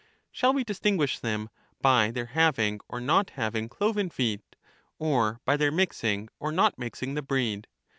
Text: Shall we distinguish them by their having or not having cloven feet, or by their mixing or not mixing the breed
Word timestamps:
Shall 0.31 0.51
we 0.53 0.63
distinguish 0.63 1.19
them 1.19 1.51
by 1.79 2.09
their 2.09 2.25
having 2.25 2.79
or 2.89 2.99
not 2.99 3.29
having 3.37 3.69
cloven 3.69 4.09
feet, 4.09 4.41
or 4.97 5.39
by 5.45 5.57
their 5.57 5.71
mixing 5.71 6.29
or 6.39 6.51
not 6.51 6.79
mixing 6.79 7.13
the 7.13 7.21
breed 7.21 7.67